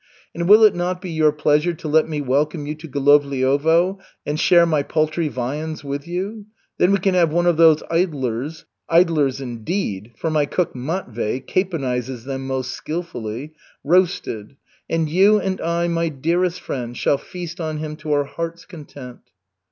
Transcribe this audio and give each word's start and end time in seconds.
And 0.33 0.49
will 0.49 0.63
it 0.63 0.73
not 0.73 0.99
be 0.99 1.11
your 1.11 1.31
pleasure 1.31 1.75
to 1.75 1.87
let 1.87 2.09
me 2.09 2.21
welcome 2.21 2.65
you 2.65 2.73
to 2.73 2.87
Golovliovo 2.87 3.99
and 4.25 4.39
share 4.39 4.65
my 4.65 4.81
paltry 4.81 5.27
viands 5.27 5.83
with 5.83 6.07
you? 6.07 6.47
Then 6.79 6.91
we 6.91 6.97
can 6.97 7.13
have 7.13 7.31
one 7.31 7.45
of 7.45 7.57
those 7.57 7.83
idlers 7.91 8.65
(idlers, 8.89 9.39
indeed, 9.39 10.13
for 10.17 10.31
my 10.31 10.47
cook 10.47 10.75
Matvey 10.75 11.39
caponizes 11.39 12.23
them 12.23 12.47
most 12.47 12.71
skilfully) 12.71 13.53
roasted, 13.83 14.55
and 14.89 15.07
you 15.07 15.39
and 15.39 15.61
I, 15.61 15.87
my 15.87 16.09
dearest 16.09 16.59
friend, 16.61 16.97
shall 16.97 17.19
feast 17.19 17.61
on 17.61 17.77
him 17.77 17.95
to 17.97 18.11
our 18.13 18.23
heart's 18.25 18.65
content." 18.65 19.21